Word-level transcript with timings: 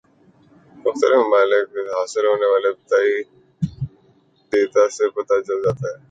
مختلف 0.85 1.17
ممالک 1.17 1.67
سے 1.73 1.81
حاصل 1.89 2.25
ہونے 2.25 2.45
والے 2.45 2.67
ابتدائی 2.67 3.21
دیتا 4.51 4.87
سے 4.89 5.09
پتہ 5.09 5.41
چلتا 5.41 5.71
ہے 5.83 5.93